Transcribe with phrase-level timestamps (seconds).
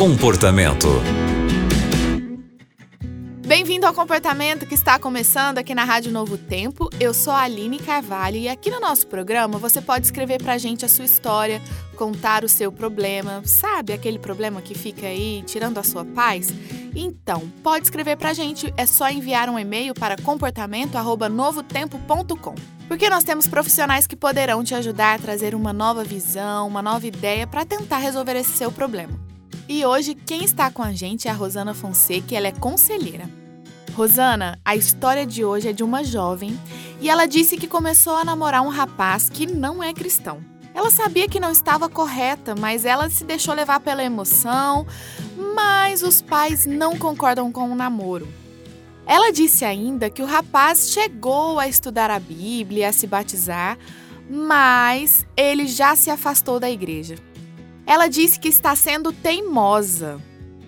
[0.00, 0.88] Comportamento.
[3.46, 6.88] Bem-vindo ao Comportamento que está começando aqui na Rádio Novo Tempo.
[6.98, 10.86] Eu sou a Aline Carvalho e aqui no nosso programa você pode escrever pra gente
[10.86, 11.60] a sua história,
[11.96, 16.48] contar o seu problema, sabe aquele problema que fica aí tirando a sua paz?
[16.96, 22.54] Então, pode escrever pra gente, é só enviar um e-mail para comportamento@novotempo.com.
[22.88, 27.06] Porque nós temos profissionais que poderão te ajudar a trazer uma nova visão, uma nova
[27.06, 29.28] ideia para tentar resolver esse seu problema.
[29.72, 33.30] E hoje quem está com a gente é a Rosana Fonseca, ela é conselheira.
[33.94, 36.58] Rosana, a história de hoje é de uma jovem
[37.00, 40.44] e ela disse que começou a namorar um rapaz que não é cristão.
[40.74, 44.84] Ela sabia que não estava correta, mas ela se deixou levar pela emoção,
[45.54, 48.26] mas os pais não concordam com o namoro.
[49.06, 53.78] Ela disse ainda que o rapaz chegou a estudar a Bíblia, a se batizar,
[54.28, 57.29] mas ele já se afastou da igreja.
[57.90, 60.20] Ela disse que está sendo teimosa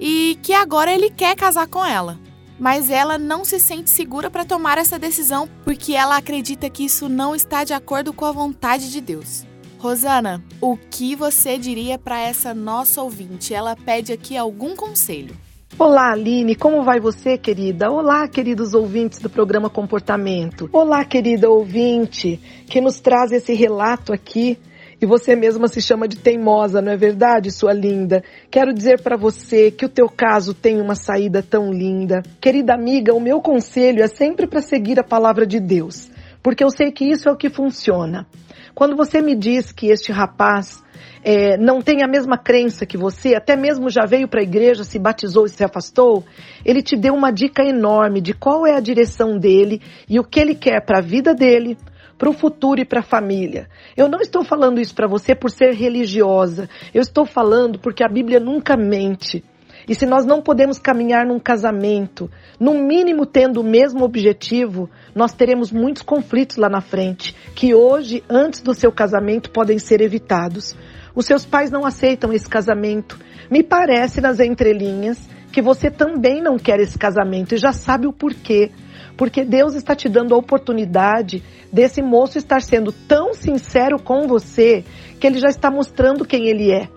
[0.00, 2.18] e que agora ele quer casar com ela.
[2.58, 7.08] Mas ela não se sente segura para tomar essa decisão porque ela acredita que isso
[7.08, 9.46] não está de acordo com a vontade de Deus.
[9.78, 13.54] Rosana, o que você diria para essa nossa ouvinte?
[13.54, 15.36] Ela pede aqui algum conselho.
[15.78, 17.92] Olá, Aline, como vai você, querida?
[17.92, 20.68] Olá, queridos ouvintes do programa Comportamento.
[20.72, 24.58] Olá, querida ouvinte, que nos traz esse relato aqui
[25.00, 28.22] e você mesma se chama de teimosa, não é verdade, sua linda?
[28.50, 32.22] Quero dizer para você que o teu caso tem uma saída tão linda.
[32.40, 36.10] Querida amiga, o meu conselho é sempre para seguir a palavra de Deus,
[36.42, 38.26] porque eu sei que isso é o que funciona.
[38.74, 40.82] Quando você me diz que este rapaz
[41.22, 44.84] é, não tem a mesma crença que você, até mesmo já veio para a igreja,
[44.84, 46.24] se batizou e se afastou,
[46.64, 50.38] ele te deu uma dica enorme de qual é a direção dele e o que
[50.38, 51.78] ele quer para a vida dele,
[52.18, 53.68] para o futuro e para a família.
[53.96, 56.68] Eu não estou falando isso para você por ser religiosa.
[56.92, 59.44] Eu estou falando porque a Bíblia nunca mente.
[59.88, 65.34] E se nós não podemos caminhar num casamento, no mínimo tendo o mesmo objetivo, nós
[65.34, 70.74] teremos muitos conflitos lá na frente, que hoje, antes do seu casamento, podem ser evitados.
[71.14, 73.18] Os seus pais não aceitam esse casamento.
[73.50, 78.12] Me parece nas entrelinhas que você também não quer esse casamento e já sabe o
[78.12, 78.70] porquê.
[79.16, 81.42] Porque Deus está te dando a oportunidade
[81.72, 84.84] desse moço estar sendo tão sincero com você
[85.20, 86.88] que ele já está mostrando quem ele é.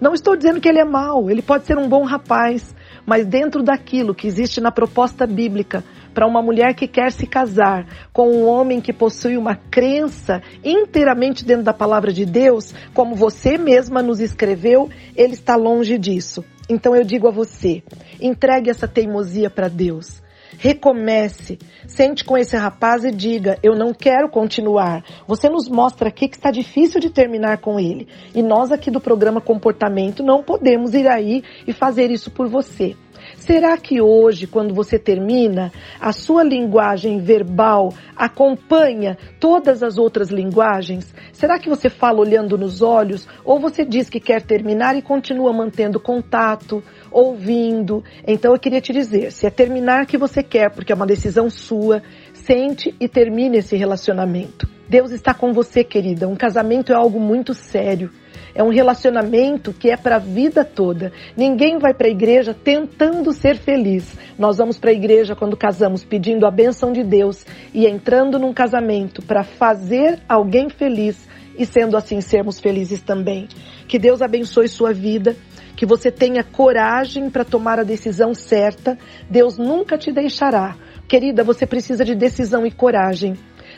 [0.00, 2.74] Não estou dizendo que ele é mau, ele pode ser um bom rapaz,
[3.06, 5.82] mas dentro daquilo que existe na proposta bíblica
[6.12, 11.44] para uma mulher que quer se casar com um homem que possui uma crença inteiramente
[11.44, 16.44] dentro da palavra de Deus, como você mesma nos escreveu, ele está longe disso.
[16.68, 17.82] Então eu digo a você,
[18.20, 20.22] entregue essa teimosia para Deus.
[20.58, 21.58] Recomece.
[21.86, 25.04] Sente com esse rapaz e diga: Eu não quero continuar.
[25.26, 28.08] Você nos mostra aqui que está difícil de terminar com ele.
[28.34, 32.96] E nós aqui do programa Comportamento não podemos ir aí e fazer isso por você.
[33.36, 41.14] Será que hoje, quando você termina, a sua linguagem verbal acompanha todas as outras linguagens?
[41.32, 45.52] Será que você fala olhando nos olhos ou você diz que quer terminar e continua
[45.52, 48.02] mantendo contato, ouvindo?
[48.26, 51.48] Então eu queria te dizer, se é terminar que você quer, porque é uma decisão
[51.50, 52.02] sua,
[52.32, 54.75] sente e termine esse relacionamento.
[54.88, 56.28] Deus está com você, querida.
[56.28, 58.10] Um casamento é algo muito sério.
[58.54, 61.12] É um relacionamento que é para a vida toda.
[61.36, 64.16] Ninguém vai para a igreja tentando ser feliz.
[64.38, 68.54] Nós vamos para a igreja quando casamos pedindo a bênção de Deus e entrando num
[68.54, 73.48] casamento para fazer alguém feliz e sendo assim sermos felizes também.
[73.88, 75.36] Que Deus abençoe sua vida,
[75.76, 78.96] que você tenha coragem para tomar a decisão certa.
[79.28, 80.76] Deus nunca te deixará.
[81.08, 83.34] Querida, você precisa de decisão e coragem.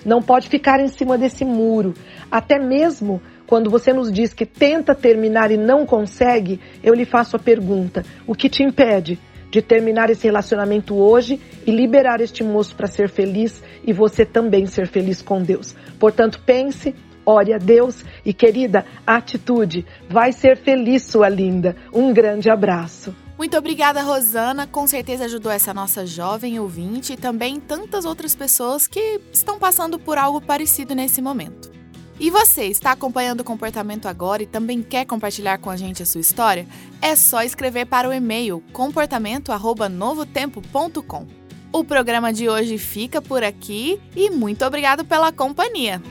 [0.08, 1.92] Não pode ficar em cima desse muro.
[2.30, 7.36] Até mesmo quando você nos diz que tenta terminar e não consegue, eu lhe faço
[7.36, 9.18] a pergunta: o que te impede
[9.50, 14.64] de terminar esse relacionamento hoje e liberar este moço para ser feliz e você também
[14.64, 15.76] ser feliz com Deus?
[16.00, 16.94] Portanto, pense,
[17.26, 19.84] ore a Deus e, querida, atitude.
[20.08, 21.76] Vai ser feliz, sua linda.
[21.92, 23.14] Um grande abraço.
[23.38, 24.66] Muito obrigada, Rosana.
[24.66, 29.96] Com certeza ajudou essa nossa jovem ouvinte e também tantas outras pessoas que estão passando
[29.96, 31.70] por algo parecido nesse momento.
[32.18, 36.06] E você está acompanhando o comportamento agora e também quer compartilhar com a gente a
[36.06, 36.66] sua história?
[37.00, 41.26] É só escrever para o e-mail comportamento@novotempo.com.
[41.72, 46.02] O programa de hoje fica por aqui e muito obrigado pela companhia.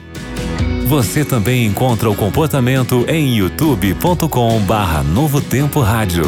[0.85, 6.23] Você também encontra o comportamento em youtube.com/novotempo rádio.